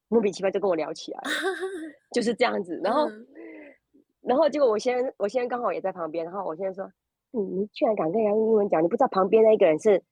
[0.09, 1.31] 莫名其妙就跟我聊起来了，
[2.13, 3.09] 就是这样子，然后。
[3.09, 3.27] 嗯。
[4.27, 6.91] 然后结果我先我先刚好也在旁边，然后我先说，
[7.31, 10.03] 你你居然敢跟人家用英文讲，你不知道旁边那个人是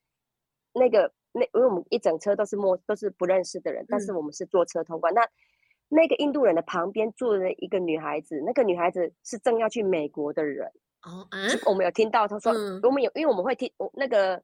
[0.74, 4.16] 那个那，因为我们一整车都是陌都是不认识的人，但是嗯。
[4.16, 5.12] 我们是坐车通关。
[5.14, 5.26] 那
[5.88, 10.66] 那个印度人的旁边坐着一个女孩子，那个女孩子是正要去美国的人，
[11.02, 12.80] 哦啊，我们有听到他说，嗯。
[12.82, 14.42] 我们有因为我们会听我那个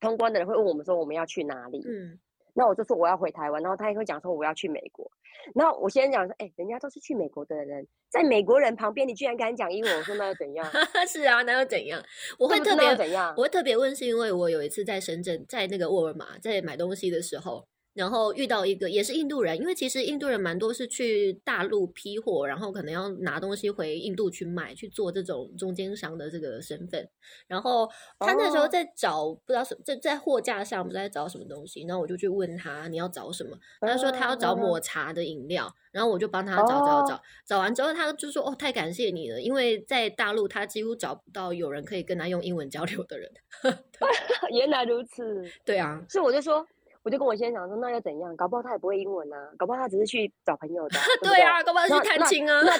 [0.00, 2.18] 通关的人会问我们说我们要去哪里，嗯
[2.54, 5.10] 那我就说我要回台湾，然后他也会讲说我要去美国。
[5.54, 10.66] 然后我先讲说，哎、人家都是去美国的人，在美国人旁边，你居然敢讲英文，我说那又怎样？
[11.06, 12.02] 是啊，那又怎样？
[12.38, 13.42] 我会特别怎样我？
[13.42, 27.08] 会特别问，是因为我有一次在深圳，在那个沃尔玛在买东西的时候，然后遇到一个也是印度人，因为其实印度人蛮多是去大陆批货，然后可能要拿东西回印度去卖，去做这种中间商的这个身份。
[27.48, 28.68] 然后他那时候哦。
[28.74, 43.30] 在找，不知道什在在货架上不知道在找什么东西，然后我就去问他你要找什么，他说他要找抹茶的饮料，然后我就帮他找找找哦，找完之后他就说哦太感谢你了，因为在大陆他几乎找不到有人可以跟他用英文交流的人。
[44.50, 46.66] 原来如此，对啊，所以我就说，
[47.04, 48.34] 我就跟我先生讲说，那又怎样？
[48.34, 52.62] 搞不好他也不会英文啊，搞不好他只是去找朋友的、啊， 对啊，搞不好那去探亲啊。
[52.62, 52.72] 那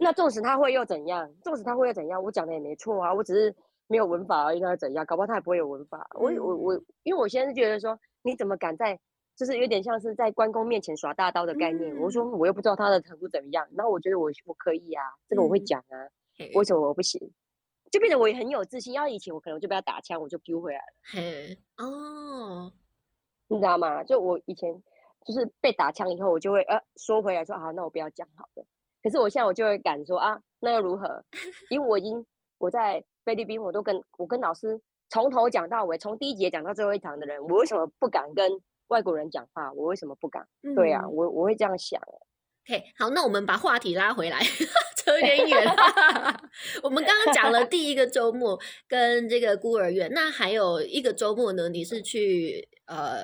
[0.00, 1.32] 那纵使他会又怎样？
[1.42, 2.20] 纵使他会又怎样？
[2.22, 3.54] 我讲的也没错啊，我只是
[3.86, 5.06] 没有文法而已，那又怎样？
[5.06, 6.04] 搞不好他也不会有文法。
[6.14, 6.74] 我我我，
[7.04, 8.98] 因为我现在是觉得说，你怎么敢在，
[9.36, 11.96] 就是有点像是在关公面前耍大刀的概念。
[11.98, 17.30] 我说我又不知道他的程度怎么样，然后我觉得我我可以啊，这个我会嗯讲啊，嘿为什么我不行？
[17.90, 18.92] 就变得我也很有自信。
[18.92, 22.70] 要以前我可能就被他打枪，我就丢回来了，嘿，哦，
[23.48, 24.04] 你知道吗？
[24.04, 24.82] 就我以前
[25.24, 28.64] 就是被打枪以后，我就会呃缩回来说啊，那我不要讲好了。
[29.02, 31.24] 可是我现在我就会敢说啊，那又如何？
[31.70, 32.24] 因为我已经
[32.58, 39.72] 我在菲律宾，我都跟我跟老师从头讲到尾，从第一节讲到最后一堂的人，我为什么不敢跟外国人讲话？
[39.72, 40.46] 我为什么不敢？
[40.74, 42.00] 对啊，嗯我我会这样想。
[42.66, 44.64] OK，好，那我们把话题拉回来，扯
[45.08, 45.66] 有点远。
[46.82, 51.68] 我们刚刚讲了第一个周末跟这个孤儿院，那还有一个周末呢？
[51.68, 53.18] 你是去呃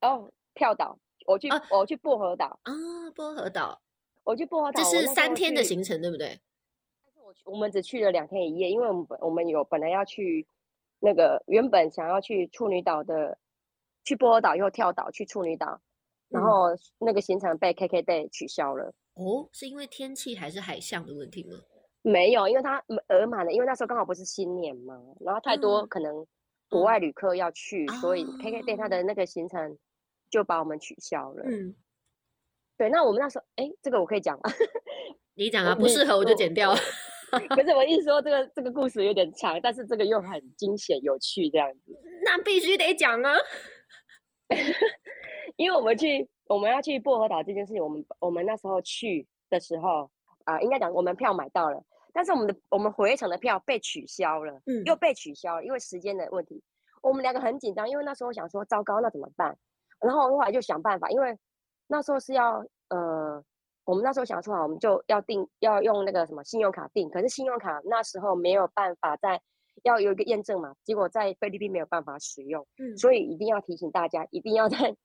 [0.00, 2.72] 哦，跳岛，我去、啊我去薄荷岛，啊
[3.14, 3.80] 薄荷岛，
[4.24, 6.40] 我去薄荷岛，这是三天的行程，对不对？
[7.04, 10.46] 但是我去我们只去了两天一夜，因为我们本我们有本来要去
[11.00, 13.38] 那个原本想要去处女岛的，
[14.04, 15.80] 去薄荷岛又跳岛去处女岛，
[16.28, 16.50] 然嗯后
[16.98, 18.94] 那个行程被 KK Day 取消了。
[19.18, 21.58] 哦，是因为天气还是海象的问题吗？
[22.02, 26.26] 没有，因为它额满了，因为那时候刚好不是新年嘛，然后太多嗯可能
[26.70, 29.76] 国外旅客要去，所以 KK Day 它哦的那个行程
[30.30, 31.42] 就把我们取消了。
[31.44, 31.74] 嗯，
[32.78, 34.50] 对，那我们那时候，哎，这个我可以讲吗？
[35.34, 36.74] 你讲啊，不适合我就剪掉。
[37.50, 41.94] 可是我意思说这个这个故事有点长，但是这个又很惊险有趣这样子。
[42.24, 43.34] 那必须得讲啊。
[45.56, 50.10] 因为我们去我们要去薄荷岛这件事情，我们我们那时候去的时候
[50.44, 51.82] 啊、应该讲我们票买到了，
[52.12, 56.62] 但是我们的我们回程的票被取消了，嗯又被取消了，因为时间的问题。
[57.02, 59.56] 我们两个很紧张，因为那时候想说糟糕，那怎么办？
[60.00, 61.36] 然后后来就想办法，因为
[61.86, 63.42] 那时候是要呃，
[63.84, 69.40] 我们那时候想说好，我们就要订要用那个什么信用卡订，可是信用卡那时候没有办法在
[69.84, 72.66] 要有一个验证嘛，结果在菲律宾没有办法使用。
[72.78, 74.96] 嗯所以一定要提醒大家，一定要在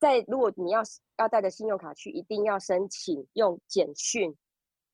[0.00, 0.80] 在如果你要
[1.18, 4.34] 要带着信用卡去，一定要申请用简讯，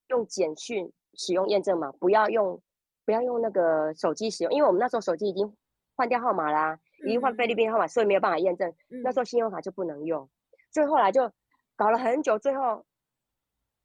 [0.08, 2.60] 用简讯使用验证码，不要用
[3.04, 5.56] 不要用那个手机使用，因为我们那时候手机已经
[5.94, 10.28] 换掉号码啦，已经换菲律宾号码，所以没有办法验证，那时候候信用卡就不能用，
[10.72, 11.32] 所以后来就
[11.76, 12.84] 搞了很久，最后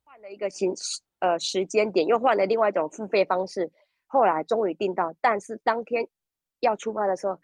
[0.04, 0.74] 换了一个行
[1.20, 3.72] 呃时间点，又换了另外一种付费方式，
[4.08, 6.08] 后来终于订到，但是当天
[6.62, 7.40] 要出发的时候，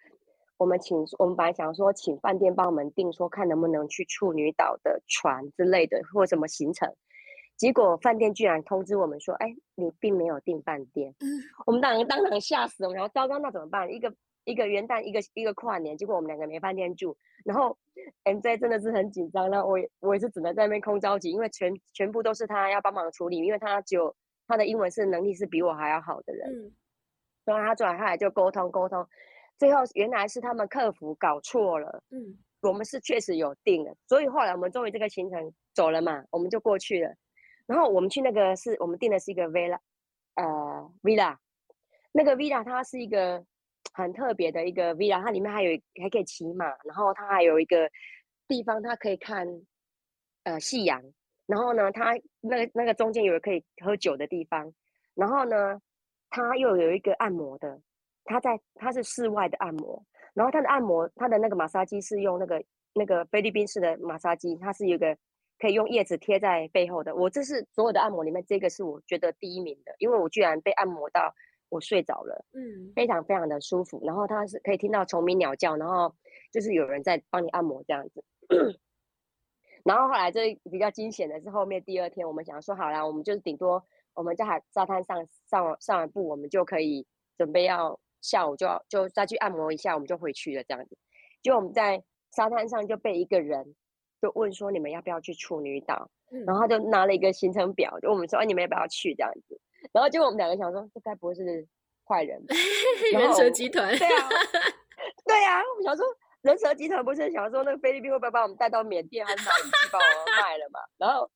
[0.58, 6.92] 我们请我们本来想说请饭店帮我们订，说看能不能去处女岛的船之类的或什么行程，
[7.56, 11.28] 结果饭店居然通知我们说，哎，你并没有订饭店，嗯。
[11.66, 13.92] 我们当然当场吓死了，然后糟糕，那怎么办？
[13.92, 14.14] 一个
[14.46, 17.16] 一个元旦，一个一个跨年，结果我们两个没饭店住，
[17.46, 17.78] 然后
[18.24, 24.16] MJ 真的是很紧张，那我也我也是只能在那边空着急，因为全全部都是他要帮忙处理，因为他只有
[24.48, 26.72] 他的英文是能力是比我还要好的人，嗯。
[27.46, 29.08] 然后他转下来就沟通沟通，
[29.58, 32.38] 最后原来是他们客服搞错了，嗯。
[32.62, 37.14] 我们是确实有订的，所以后来我们终于这个行程走了嘛，我们就过去了。
[37.68, 39.78] 然后我们去那个是我们订的是一个 villa，
[40.34, 41.38] 呃 villa，
[42.12, 43.46] 那个 villa 它是一个
[43.94, 47.90] 很特别的一个 villa，它里面还有还可以骑马，然后它还有一个
[48.48, 49.48] 地方它可以看
[50.44, 51.00] 呃夕阳，
[51.46, 54.74] 然后呢它那个那个中间有可以喝酒的地方，
[55.14, 55.80] 然后呢
[56.32, 57.80] 它又有一个按摩的，
[58.28, 62.64] 它在它是室外的按摩，然后它的按摩它的那个马杀鸡是用那个
[62.94, 65.18] 那个菲律宾式的马杀鸡，它是有个。
[65.60, 71.34] 可以用叶子贴在背后的，我这是所有的按摩里面，这个是我觉得第一名的，因为我居然被按摩到
[71.70, 74.00] 我睡着了，嗯，非常非常的舒服。
[74.06, 76.14] 然后它是可以听到虫鸣鸟叫，然后
[76.52, 78.24] 就是有人在帮你按摩这样子。
[79.84, 90.98] 然后后来这比较惊险的是后面第二天，我们想说好啦，我们就是顶多我们在海沙滩上上上完步，我们就可以准备要下午就要就再去按摩一下，我们就回去了这样子。
[91.42, 92.04] 就我们在
[92.36, 93.76] 沙滩上就被一个人。
[94.20, 96.10] 就问说你们要不要去处女岛，
[96.48, 99.62] 然后他就拿了一个行程表，就我们说哎你们要不要去这样子，
[99.94, 101.68] 然后结果我们两个想说这该不会是
[102.04, 102.44] 坏人，
[103.14, 103.96] 人蛇集团？
[103.96, 104.30] 对啊，
[105.24, 106.04] 对啊，我们想说
[106.42, 110.80] 人蛇集团不是想说那个菲律宾会不会把我们带到缅甸还是哪里去把我们卖了嘛？
[110.98, 111.30] 然后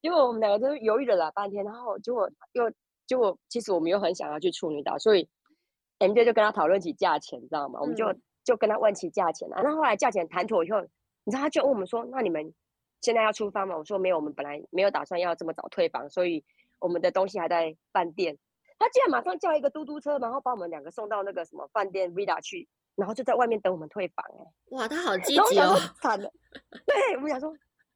[0.00, 2.70] 结果我们两个就犹豫了老半天，然后结果又
[3.04, 5.28] 结果其实我们又很想要去处女岛，所以
[5.98, 7.80] M J 就跟他讨论起价钱，知道吗？
[7.80, 10.82] 我们就就跟他问起价钱啊，那后来价钱谈妥以后。
[11.24, 12.54] 你知道他就问我们说：“那你们
[13.02, 16.42] 现在要出发吗？”我说：“没有，我们本来没有打算要这么早退房，所以
[16.78, 18.38] 我们的东西还在饭店。”
[18.80, 24.24] 他竟然马上叫一个嘟嘟车，然后把我们两个送到那个什么饭店 villa 去，然后就在外面等我们退房。
[24.38, 25.76] 哎，哇，他好积极哦！
[26.00, 26.32] 惨了，
[26.86, 27.50] 对我们想说，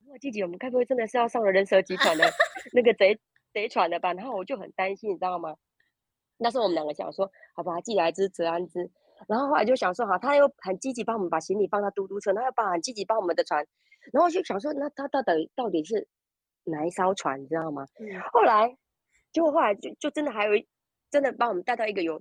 [0.08, 2.24] 哇，积极，我们该不会真的是要上了人蛇集团的
[2.74, 3.18] 那个贼
[3.54, 4.12] 贼船了吧？
[4.12, 5.56] 然后我就很担心，你知道吗？
[6.42, 8.90] 那时候我们两个想说，好吧，既来之则安之。
[9.28, 13.64] 然后后来就想说，哈，他又很积极帮我们把行李放到嘟嘟车，他又帮很积极帮我们的船，
[14.12, 16.08] 然后就想说，那他到底到底是
[16.64, 17.86] 哪一艘船，你知道吗？
[18.32, 18.76] 后来，
[19.32, 20.66] 结果后来就就真的还有一
[21.10, 22.20] 真的帮我们带到一个有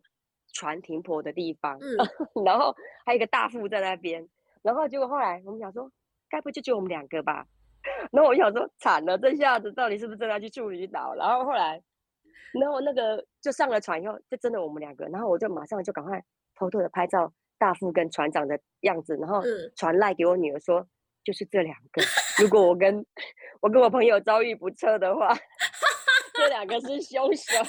[0.53, 1.97] 船停泊的地方，嗯
[2.45, 4.29] 然后还有一个大副在那边，
[4.61, 5.91] 然后结果后来我们想说，
[6.29, 7.47] 该不就只有我们两个吧？
[8.11, 11.15] 然后我想说，惨了，这下子到底是不是真的要去处女岛？
[11.15, 11.81] 然后后来，
[12.59, 16.23] 然后那个就上了船以后，就真的我们两个，然后我就马上就赶快。
[16.53, 19.41] 偷偷的拍照大副跟船长的样子，然后
[19.75, 20.87] 传赖给我女儿说，
[21.23, 22.03] 就是这两个。
[22.37, 23.03] 如果我跟
[23.61, 25.35] 我跟我朋友遭遇不测的话，
[26.35, 27.55] 这两个是凶手。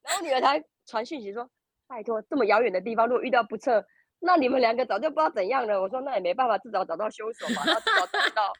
[0.00, 1.50] 然后女儿才传讯息说，
[1.86, 3.84] 拜托，这么遥远的地方，如果遇到不测，
[4.20, 5.82] 那你们两个早就不知道怎样了。
[5.82, 8.50] 我说那也没办法，至少找到凶手嘛，然后至少找到，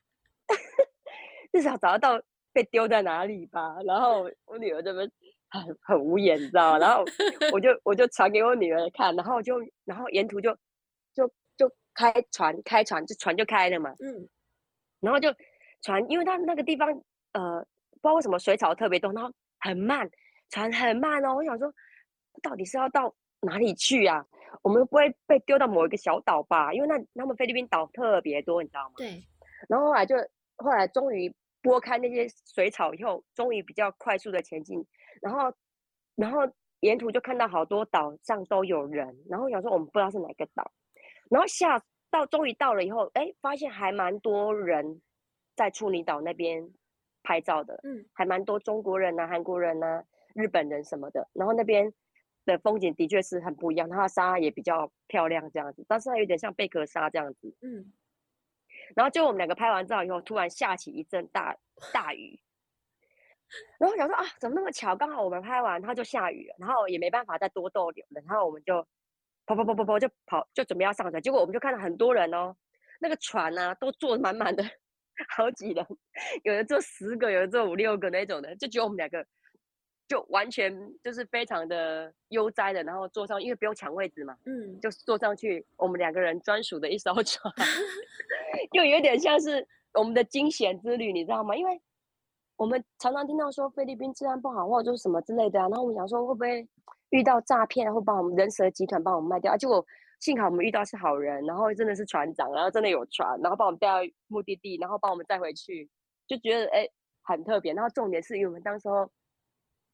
[1.53, 2.21] 至少找得到
[2.59, 3.77] 被丢在哪里吧。
[3.85, 5.11] 然后我女儿这边。
[5.51, 6.79] 很很无言，你知道吗？
[6.79, 7.03] 然后
[7.55, 9.55] 我就我就传给我女儿看，然后就
[9.87, 10.55] 然后沿途就
[11.15, 14.29] 就就开船开船就船就开了嘛，嗯，
[15.01, 15.35] 然后就
[15.81, 16.87] 船，因为它那个地方
[17.33, 20.11] 呃不知道为什么水草特别多，然后很慢，
[20.51, 21.37] 船很慢哦。
[21.37, 21.73] 我想说
[22.43, 24.27] 到底是要到哪里去啊？
[24.61, 26.75] 我们不会被丢到某一个小岛吧？
[26.75, 28.97] 因为那他们菲律宾岛特别多，你知道吗？
[28.99, 29.25] 对。
[29.67, 30.15] 然后后来就
[30.57, 31.35] 后来终于
[31.69, 34.83] 拨开那些水草以后，终于比较快速的前进。
[35.21, 35.53] 然后，
[36.17, 36.41] 然后
[36.81, 40.73] 沿途就看到好多岛上都有人，然后想说我们不知道是哪个岛，
[41.29, 45.03] 然后下到终于到了以后，哎，发现还蛮多人
[45.55, 46.71] 在处女岛那边
[47.23, 50.03] 拍照的，嗯，还蛮多中国人呐、韩国人呐、
[50.35, 51.93] 日本人什么的，然后那边
[52.47, 57.93] 的风景的确是很不一样，它的沙也比较漂亮这样子，但是它有点像贝壳沙这样子，嗯，
[58.97, 61.57] 然后就我们两个拍完照以后，突然下起一阵大
[61.93, 62.41] 大雨。
[63.79, 64.95] 然后想说啊，怎么那么巧？
[64.95, 68.87] 刚好我们拍完，它就下雨了，然后也没办法再多逗留了，然后我们就
[69.47, 71.23] 跑跑跑跑跑就跑，就准备要上船。
[71.23, 72.55] 结果我们就看到很多人哦，
[73.01, 74.63] 那个船呢都坐满满的，
[75.35, 75.87] 好几人，
[76.43, 79.27] 有人坐十个，有人坐五六个那种的，就只有我们两个，
[80.09, 87.55] 就完全就是非常的悠哉的，然后坐上，因为不用抢位置嘛，嗯，就坐上去我们两个人专属的一艘 船，
[88.73, 91.55] 就有点像是我们的惊险之旅，你知道吗？
[91.55, 91.81] 因为。
[92.59, 95.69] 我们常常听到说菲律宾治安不好，或者就是什么之类的啊。
[95.69, 96.69] 然后我们想说会不会
[97.11, 99.57] 遇到诈骗，会把我们人蛇集团把我们卖掉啊？
[99.57, 99.87] 结果
[100.19, 105.89] 幸好我们遇到是好人，然后真的是船长，然后真的有船，然后把我们带到目的地，然后把我们带回去，
[106.27, 106.85] 就觉得哎
[107.23, 107.73] 很特别。
[107.75, 109.09] 然后重点是因为我们当时候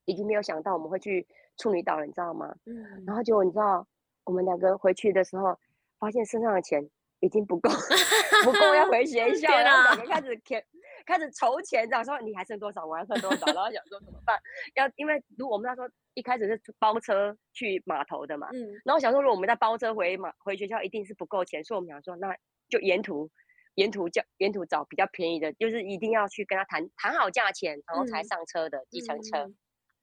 [0.04, 2.54] 已经没有想到我们会去处女岛了，你知道吗？
[2.66, 3.04] 嗯。
[3.06, 3.86] 然后结果你知道
[4.24, 5.58] 我们两个回去的时候，
[5.98, 6.88] 发现身上的钱
[7.20, 7.70] 已经不够，
[8.44, 10.64] 不够要回学 校，然后两个开始填。
[11.06, 14.40] 开始筹钱，这样说你还剩多少，我还剩多少，然后想说怎么办？
[14.74, 22.34] 要因为如果我们那时候一开始是包车去码头的嘛，嗯，然后想说如果我们再包车回马回学校，一定是不够钱，所以我们想说那
[22.70, 23.30] 就沿途
[23.74, 29.54] 沿途叫沿途找比较便宜的，就是一定要去跟他谈谈好价钱，然后才嗯上车的计程车，嗯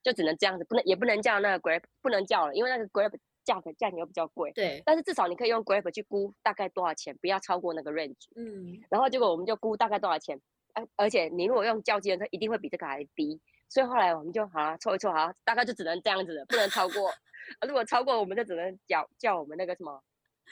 [0.03, 4.51] 就只能这样子，不能也不能叫那个 Grab，不能叫了，因为那个 Grab 价格价钱又比较贵。
[4.53, 8.27] 对，但是至少你可以用 Grab 去估大概多少钱，不要超过那个 range。
[8.35, 10.39] 嗯然后结果我们就估大概多少钱，
[10.73, 13.39] 而而且你如果用叫计程车，一定会比这个还低。
[13.69, 17.09] 所以后来我们就好了，凑一凑，好啊，大概就只能这样子了，不能超过。
[17.59, 20.01] 啊如果超过，我们就只能叫叫我们那个什么，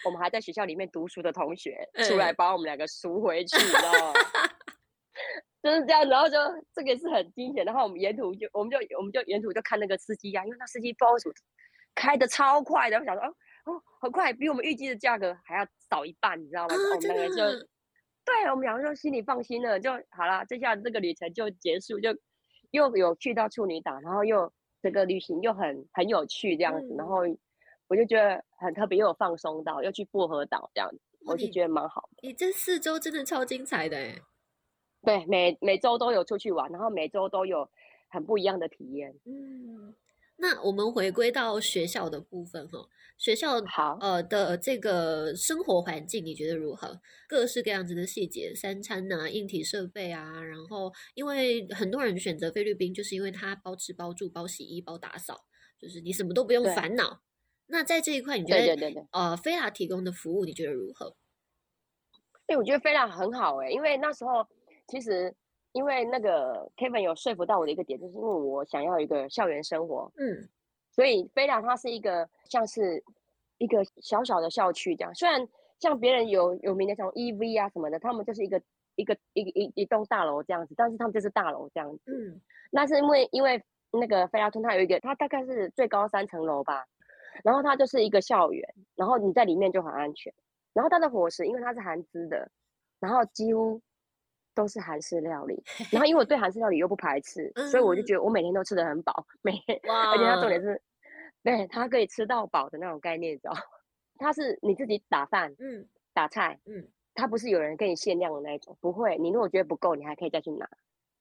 [0.06, 4.14] 我们还在学校里面读书的同学出来嗯把我们两个赎回去，你知道吗？
[5.62, 6.38] 就是这样，然后就
[6.74, 7.66] 这个是很惊险。
[7.66, 11.34] 然后我们沿途就，我们就我们就沿途就看那个司机啊，因为那司机不知道为什么
[11.94, 16.74] 开的超快的，我想说哦哦，很快，比我们预计的价格还要少一半，你知道吗？
[16.74, 17.68] 啊我们两个就
[18.26, 20.46] 对我们两个就心里放心了，就好啦。
[20.46, 22.18] 这下这个旅程就结束，就
[22.72, 27.18] 又有去到处女岛，然后又这个旅行又很很有趣这样子，然嗯后
[27.88, 32.28] 我就觉得很特别，又有放松到，又去薄荷岛这样子，我就觉得蛮好的。
[32.28, 34.16] 你这四周真的超精彩的哎。
[35.02, 37.70] 对，每每周都有出去玩，然后每周都有
[38.10, 39.16] 很不一样的体验。
[39.26, 39.96] 嗯，
[40.38, 47.00] 那我们回归到学校的部分哈，学校好呃的这个生活环境你觉得如何？
[47.28, 55.46] 各式各样子的细节，三餐呐、硬体设备啊，然后因为很多人选择菲律宾，就是因为它包吃包住包洗衣包打扫，
[55.80, 57.22] 就是你什么都不用对烦恼。
[57.68, 61.16] 那在这一块，你觉得对对对对，呃菲拉提供的服务你觉得如何？
[62.48, 64.48] 哎、我觉得菲拉很好哎、因为那时候
[64.90, 65.34] 其实
[65.72, 70.50] 因为那个 Kevin 有说服到我的一个点，就是因为我想要一个校园生活，嗯
[70.92, 73.02] 所以飞朗它是一个像是
[73.60, 75.14] 一个小小的校区这样。
[75.14, 75.48] 虽然
[75.80, 78.62] 像别人有有名的像 EV 啊什么的，他们就是一个
[78.96, 82.12] 一个一一一栋大楼这样子，但是他们就是大楼这样子。
[82.12, 86.86] 嗯那是因为因为那个菲拉村它有一个，它大概是最高三层楼吧，
[87.44, 90.34] 然后它就是一个校园，然后你在里面就很安全。
[90.74, 92.52] 然后它的伙食，因为它是韩资的，
[93.00, 93.82] 然后几乎
[94.54, 95.64] 都是韩式料理。
[95.92, 100.82] 然后因为我对韩式料理又不排斥，所以我就嗯觉得我每天都吃的很饱，每天，而且它重点是，
[101.44, 103.54] 对，它可以吃到饱的那种概念，你知道？
[104.18, 109.18] 它是你自己打饭、嗯打菜，嗯它不是有人给你限量的那一种，不会。
[109.18, 110.70] 你如果觉得不够，你还可以再去拿，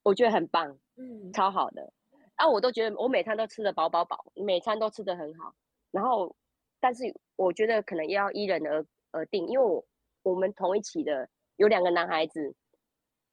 [0.02, 1.92] 我觉得很棒，嗯超好的。
[2.36, 5.54] 啊，我都觉得我每餐都吃的饱饱饱，每餐都吃的很好。
[5.90, 6.34] 然后，
[6.80, 7.04] 但是
[7.36, 9.84] 我觉得可能要依人而而定，因为我
[10.22, 12.54] 我们同一起的有两个男孩子，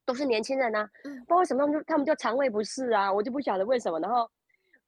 [0.06, 4.00] 都是年轻人啊，嗯不知道为什么他们就他们就肠胃不适啊，我就不晓得为什么。
[4.00, 4.30] 然后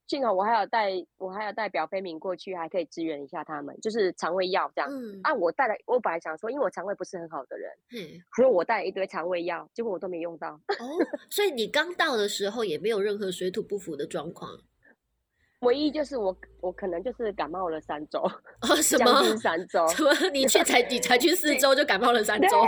[0.08, 4.90] 幸好我还有带我还有带表飞明过去，还可以支援一下他们，就是肠胃药这样。
[4.90, 10.50] 嗯啊，我带来我本来想说，因为我肠胃不是很好的人，嗯所以我带了一堆肠胃药，结果我都没用到。
[10.80, 10.86] 哦，
[11.30, 14.50] 所以你刚到的时候也没有任何水土不服的状况
[15.62, 18.20] 唯一就是我我可能就是感冒了三周，
[18.62, 18.76] 哦？
[18.80, 19.88] 什么三 周。
[19.88, 20.14] 什么？
[20.32, 22.62] 你去才你才去四周就感冒了三周，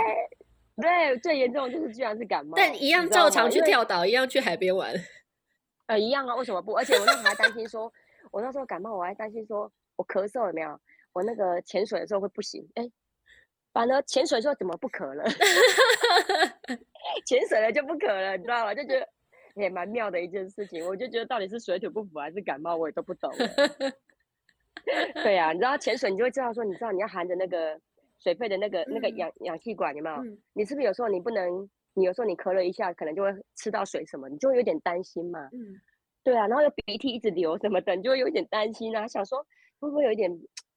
[0.80, 4.94] 对，最严重的就是居然是感冒，但一样照常去跳岛，一样去海边玩。
[5.86, 6.72] 呃，一样啊，为什么不？
[6.74, 7.92] 而且我那时候还担心说，
[8.30, 10.78] 我那时候感冒，我还担心说我咳嗽了没有？
[11.12, 12.88] 我那个潜水的时候会不行，哎，
[13.72, 15.24] 反而潜水的时候怎么不咳了？
[17.26, 18.74] 潜水了就不咳了，你知道吗？
[18.74, 19.08] 就觉得
[19.54, 20.86] 也蛮妙的一件事情。
[20.86, 23.48] 我就觉得到底是水土不服还是感冒，我也都不懂了。
[25.22, 27.78] 对呀、你知道潜水，你就会知道说，你知道你要含着那个
[28.22, 30.16] 水肺的那个、那个嗯氧氧气管，有没有？
[30.22, 35.40] 嗯你是不是有时候你不能，你有时候你咳了一下，可能就会吃到水什么，你就会有点担心嘛。
[35.52, 35.80] 嗯，
[36.22, 39.44] 对啊，然后又鼻涕一直流什么的，你就会有一点担心啊，想说
[39.78, 40.30] 会不会有一点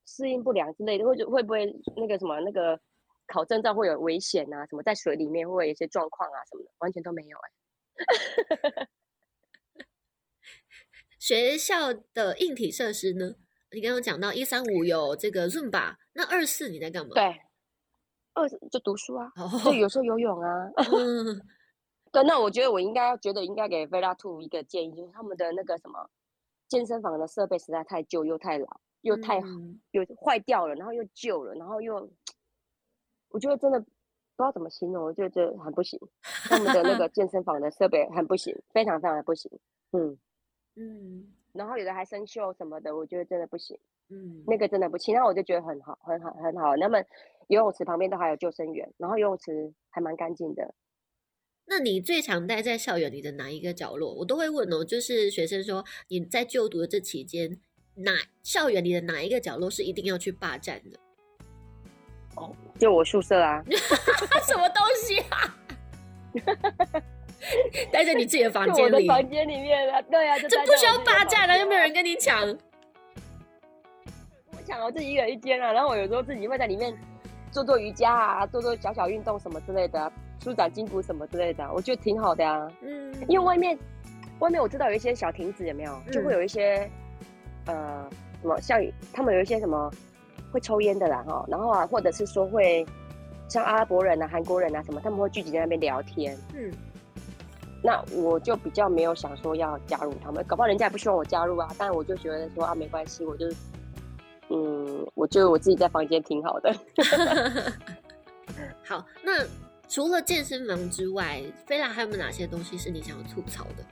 [0.06, 1.66] 适应不良之类的，或者会不会
[1.98, 2.80] 那个什么那个
[3.28, 8.88] 考证照会有危险啊，什么在水里面会有一些状况啊什么的，完全都没有哎、
[11.20, 13.36] 学校的硬体设施呢？
[13.74, 17.14] 你刚刚讲到一三五有这个 Zumba，那二四你在干嘛？
[17.16, 17.42] 对，
[18.34, 20.72] 二十就读书啊，哦，就有时候游泳啊。
[20.94, 21.42] 嗯
[22.14, 26.08] 对，那我觉得我应该觉得应该给菲拉兔一个建议，就是他们的那个什么
[26.68, 32.08] 健身房的设备实在太旧又太老，又太嗯又坏掉了，然后又旧了，然后又，
[33.30, 36.00] 我觉得真的不知道怎么形容，我就觉得很不行。
[36.22, 39.50] 他们的那个 健身房的设备很不行，非常非常的不行。
[39.94, 40.20] 嗯，
[40.76, 43.78] 嗯然后有的还生锈什么的，我觉得真的不行，
[44.10, 45.16] 嗯，那个真的不行。
[45.16, 46.76] 那我就觉得很好，很好，很好。
[46.76, 46.98] 那么
[47.48, 50.74] 游泳池旁边都还有救生员，然后游泳池还蛮干净的。
[51.66, 54.14] 那你最常待在校园里的哪一个角落？
[54.14, 57.60] 我都会问哦，就是学生说你在就读的这期间，
[57.96, 61.00] 哪校园里的哪一个角落是一定要去霸占的？
[62.36, 63.64] 哦就我宿舍啊，
[64.48, 65.56] 什么东西啊？
[67.92, 72.48] 待在你自己的房间里， 的房间里面啊，对啊，就这不需要霸占了，又没有人跟你抢。
[74.52, 76.94] 我抢我自己一个人一间啊，然后我有时候自己会在里面
[77.52, 80.12] 做做瑜伽啊，做做小小运动什么之类的，
[80.44, 82.72] 舒展筋骨什么之类的，我觉得挺好的啊。
[82.82, 83.78] 嗯，因为外面
[84.40, 86.90] 外面我知道有一些小亭子有没有，就会有一些
[87.66, 88.10] 呃
[88.42, 88.80] 什么像
[89.12, 89.92] 他们有一些什么
[90.52, 92.86] 会抽烟的啦哈，然后啊或者是说会
[93.50, 96.38] 像阿拉伯人啊、韩国人啊什么，他们会聚集在那边聊天。
[96.56, 96.72] 嗯。
[97.86, 101.70] 那我就比较没有想说要加入他们，搞不好人家也不希望我加入啊。
[101.78, 103.46] 但我就觉得说啊，没关系，我就，
[104.50, 106.74] 嗯，我觉得我自己在房间挺好的。
[108.88, 109.46] 好，那
[109.90, 113.84] 除了健身房之外，菲拉还有没有哪些东西是你想要吐槽的？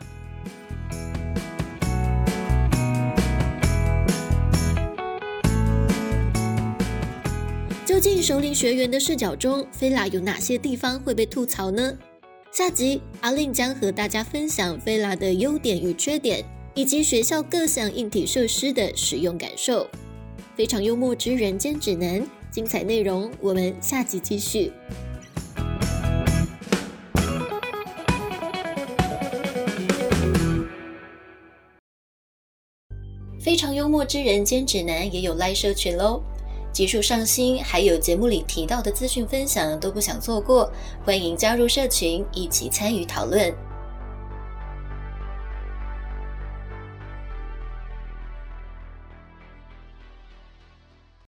[7.86, 11.98] 究竟首领学员的视角中，菲拉有哪些地方会被吐槽呢？
[12.52, 16.44] 下集阿令将和大家分享菲拉的优点与缺点，
[16.74, 19.88] 以及学校各项硬体设施的使用感受。
[20.54, 22.22] 非常幽默之人间指南，
[22.52, 24.74] 精彩内容我们下集继续。
[33.40, 36.22] 非常幽默之人间指南也有 Live 社群喽。
[36.72, 40.72] 技术上新，还有节目里提到的资讯分享都不想错过，
[41.06, 43.54] 欢迎加入社群，一起参与讨论。